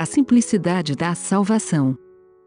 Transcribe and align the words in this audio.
A 0.00 0.06
simplicidade 0.06 0.96
da 0.96 1.14
salvação. 1.14 1.94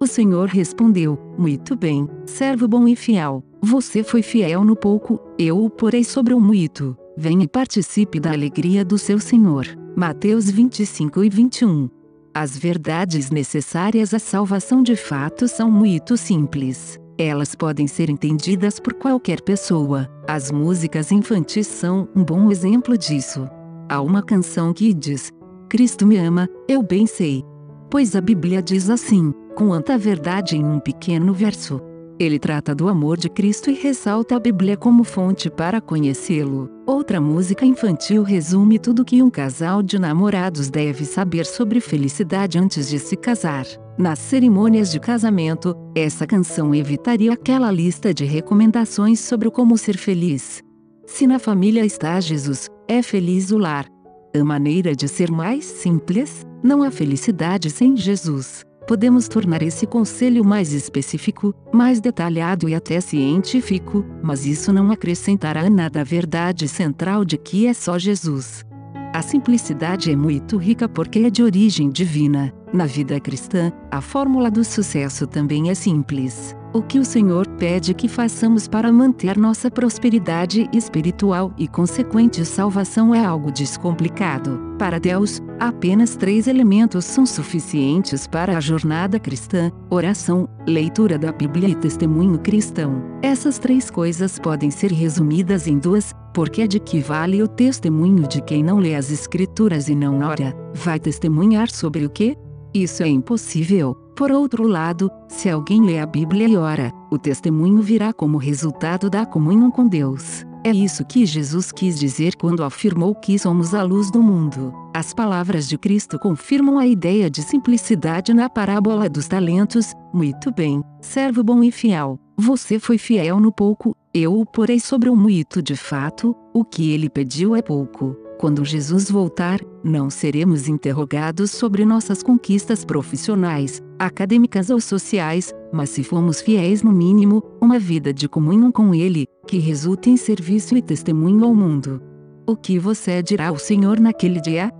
O 0.00 0.06
Senhor 0.06 0.48
respondeu: 0.48 1.18
Muito 1.36 1.76
bem, 1.76 2.08
servo 2.24 2.66
bom 2.66 2.88
e 2.88 2.96
fiel. 2.96 3.44
Você 3.60 4.02
foi 4.02 4.22
fiel 4.22 4.64
no 4.64 4.74
pouco, 4.74 5.20
eu 5.38 5.62
o 5.62 5.68
porei 5.68 6.02
sobre 6.02 6.32
o 6.32 6.40
muito. 6.40 6.96
Venha 7.14 7.44
e 7.44 7.46
participe 7.46 8.18
da 8.18 8.32
alegria 8.32 8.82
do 8.86 8.96
seu 8.96 9.18
Senhor. 9.18 9.66
Mateus 9.94 10.50
25 10.50 11.24
e 11.24 11.28
21. 11.28 11.90
As 12.32 12.56
verdades 12.56 13.30
necessárias 13.30 14.14
à 14.14 14.18
salvação 14.18 14.82
de 14.82 14.96
fato 14.96 15.46
são 15.46 15.70
muito 15.70 16.16
simples. 16.16 16.98
Elas 17.18 17.54
podem 17.54 17.86
ser 17.86 18.08
entendidas 18.08 18.80
por 18.80 18.94
qualquer 18.94 19.42
pessoa. 19.42 20.08
As 20.26 20.50
músicas 20.50 21.12
infantis 21.12 21.66
são 21.66 22.08
um 22.16 22.24
bom 22.24 22.50
exemplo 22.50 22.96
disso. 22.96 23.46
Há 23.90 24.00
uma 24.00 24.22
canção 24.22 24.72
que 24.72 24.94
diz: 24.94 25.30
Cristo 25.72 26.06
me 26.06 26.18
ama, 26.18 26.50
eu 26.68 26.82
bem 26.82 27.06
sei. 27.06 27.42
Pois 27.90 28.14
a 28.14 28.20
Bíblia 28.20 28.62
diz 28.62 28.90
assim, 28.90 29.32
com 29.56 29.68
quanta 29.68 29.96
verdade 29.96 30.54
em 30.54 30.62
um 30.62 30.78
pequeno 30.78 31.32
verso. 31.32 31.80
Ele 32.20 32.38
trata 32.38 32.74
do 32.74 32.88
amor 32.88 33.16
de 33.16 33.30
Cristo 33.30 33.70
e 33.70 33.72
ressalta 33.72 34.36
a 34.36 34.38
Bíblia 34.38 34.76
como 34.76 35.02
fonte 35.02 35.48
para 35.48 35.80
conhecê-lo. 35.80 36.68
Outra 36.86 37.22
música 37.22 37.64
infantil 37.64 38.22
resume 38.22 38.78
tudo 38.78 39.02
que 39.02 39.22
um 39.22 39.30
casal 39.30 39.82
de 39.82 39.98
namorados 39.98 40.68
deve 40.68 41.06
saber 41.06 41.46
sobre 41.46 41.80
felicidade 41.80 42.58
antes 42.58 42.86
de 42.90 42.98
se 42.98 43.16
casar. 43.16 43.64
Nas 43.96 44.18
cerimônias 44.18 44.92
de 44.92 45.00
casamento, 45.00 45.74
essa 45.94 46.26
canção 46.26 46.74
evitaria 46.74 47.32
aquela 47.32 47.70
lista 47.70 48.12
de 48.12 48.26
recomendações 48.26 49.20
sobre 49.20 49.50
como 49.50 49.78
ser 49.78 49.96
feliz. 49.96 50.62
Se 51.06 51.26
na 51.26 51.38
família 51.38 51.82
está 51.82 52.20
Jesus, 52.20 52.68
é 52.86 53.00
feliz 53.00 53.50
o 53.50 53.56
lar. 53.56 53.86
A 54.34 54.42
maneira 54.42 54.96
de 54.96 55.06
ser 55.08 55.30
mais 55.30 55.62
simples, 55.62 56.46
não 56.62 56.82
há 56.82 56.90
felicidade 56.90 57.68
sem 57.68 57.94
Jesus. 57.94 58.64
Podemos 58.88 59.28
tornar 59.28 59.62
esse 59.62 59.86
conselho 59.86 60.42
mais 60.42 60.72
específico, 60.72 61.54
mais 61.70 62.00
detalhado 62.00 62.66
e 62.66 62.74
até 62.74 62.98
científico, 63.00 64.02
mas 64.22 64.46
isso 64.46 64.72
não 64.72 64.90
acrescentará 64.90 65.68
nada 65.68 66.00
à 66.00 66.04
verdade 66.04 66.66
central 66.66 67.26
de 67.26 67.36
que 67.36 67.66
é 67.66 67.74
só 67.74 67.98
Jesus. 67.98 68.64
A 69.12 69.20
simplicidade 69.20 70.10
é 70.10 70.16
muito 70.16 70.56
rica 70.56 70.88
porque 70.88 71.18
é 71.20 71.30
de 71.30 71.42
origem 71.42 71.90
divina. 71.90 72.54
Na 72.72 72.86
vida 72.86 73.20
cristã, 73.20 73.70
a 73.90 74.00
fórmula 74.00 74.50
do 74.50 74.64
sucesso 74.64 75.26
também 75.26 75.68
é 75.68 75.74
simples. 75.74 76.56
O 76.74 76.80
que 76.80 76.98
o 76.98 77.04
Senhor 77.04 77.46
pede 77.58 77.92
que 77.92 78.08
façamos 78.08 78.66
para 78.66 78.90
manter 78.90 79.36
nossa 79.36 79.70
prosperidade 79.70 80.70
espiritual 80.72 81.52
e 81.58 81.68
consequente 81.68 82.42
salvação 82.46 83.14
é 83.14 83.22
algo 83.22 83.52
descomplicado. 83.52 84.58
Para 84.78 84.98
Deus, 84.98 85.38
apenas 85.60 86.16
três 86.16 86.46
elementos 86.46 87.04
são 87.04 87.26
suficientes 87.26 88.26
para 88.26 88.56
a 88.56 88.60
jornada 88.60 89.20
cristã: 89.20 89.70
oração, 89.90 90.48
leitura 90.66 91.18
da 91.18 91.30
Bíblia 91.30 91.68
e 91.68 91.74
testemunho 91.74 92.38
cristão. 92.38 93.02
Essas 93.20 93.58
três 93.58 93.90
coisas 93.90 94.38
podem 94.38 94.70
ser 94.70 94.92
resumidas 94.92 95.66
em 95.66 95.78
duas, 95.78 96.14
porque 96.32 96.62
é 96.62 96.66
de 96.66 96.80
que 96.80 97.00
vale 97.00 97.42
o 97.42 97.48
testemunho 97.48 98.26
de 98.26 98.40
quem 98.40 98.64
não 98.64 98.78
lê 98.78 98.94
as 98.94 99.10
Escrituras 99.10 99.90
e 99.90 99.94
não 99.94 100.20
ora? 100.20 100.56
Vai 100.72 100.98
testemunhar 100.98 101.70
sobre 101.70 102.06
o 102.06 102.08
que? 102.08 102.34
Isso 102.72 103.02
é 103.02 103.08
impossível. 103.08 103.94
Por 104.22 104.30
outro 104.30 104.68
lado, 104.68 105.10
se 105.26 105.50
alguém 105.50 105.84
lê 105.84 105.98
a 105.98 106.06
Bíblia 106.06 106.46
e 106.46 106.56
ora, 106.56 106.92
o 107.10 107.18
testemunho 107.18 107.82
virá 107.82 108.12
como 108.12 108.38
resultado 108.38 109.10
da 109.10 109.26
comunhão 109.26 109.68
com 109.68 109.84
Deus. 109.84 110.46
É 110.62 110.70
isso 110.70 111.04
que 111.04 111.26
Jesus 111.26 111.72
quis 111.72 111.98
dizer 111.98 112.36
quando 112.36 112.62
afirmou 112.62 113.16
que 113.16 113.36
somos 113.36 113.74
a 113.74 113.82
luz 113.82 114.12
do 114.12 114.22
mundo. 114.22 114.72
As 114.94 115.12
palavras 115.12 115.68
de 115.68 115.76
Cristo 115.76 116.20
confirmam 116.20 116.78
a 116.78 116.86
ideia 116.86 117.28
de 117.28 117.42
simplicidade 117.42 118.32
na 118.32 118.48
parábola 118.48 119.08
dos 119.08 119.26
talentos. 119.26 119.92
Muito 120.14 120.52
bem, 120.52 120.84
servo 121.00 121.42
bom 121.42 121.60
e 121.64 121.72
fiel. 121.72 122.16
Você 122.36 122.78
foi 122.78 122.98
fiel 122.98 123.40
no 123.40 123.50
pouco, 123.50 123.92
eu 124.14 124.38
o 124.38 124.46
porei 124.46 124.78
sobre 124.78 125.10
o 125.10 125.16
muito 125.16 125.60
de 125.60 125.74
fato, 125.74 126.32
o 126.54 126.64
que 126.64 126.92
ele 126.92 127.10
pediu 127.10 127.56
é 127.56 127.60
pouco. 127.60 128.21
Quando 128.38 128.64
Jesus 128.64 129.10
voltar, 129.10 129.60
não 129.84 130.10
seremos 130.10 130.68
interrogados 130.68 131.50
sobre 131.50 131.84
nossas 131.84 132.22
conquistas 132.22 132.84
profissionais, 132.84 133.80
acadêmicas 133.98 134.68
ou 134.68 134.80
sociais, 134.80 135.54
mas 135.72 135.90
se 135.90 136.02
fomos 136.02 136.40
fiéis 136.40 136.82
no 136.82 136.92
mínimo, 136.92 137.42
uma 137.60 137.78
vida 137.78 138.12
de 138.12 138.28
comunhão 138.28 138.72
com 138.72 138.94
Ele, 138.94 139.26
que 139.46 139.58
resulte 139.58 140.10
em 140.10 140.16
serviço 140.16 140.76
e 140.76 140.82
testemunho 140.82 141.44
ao 141.44 141.54
mundo. 141.54 142.02
O 142.46 142.56
que 142.56 142.78
você 142.78 143.22
dirá 143.22 143.48
ao 143.48 143.58
Senhor 143.58 144.00
naquele 144.00 144.40
dia? 144.40 144.72